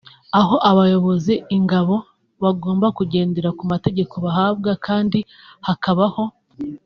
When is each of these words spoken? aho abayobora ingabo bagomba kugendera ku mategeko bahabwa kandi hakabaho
aho 0.39 0.55
abayobora 0.69 1.33
ingabo 1.57 1.95
bagomba 2.43 2.87
kugendera 2.97 3.49
ku 3.57 3.63
mategeko 3.71 4.13
bahabwa 4.25 4.71
kandi 4.85 5.19
hakabaho 5.67 6.23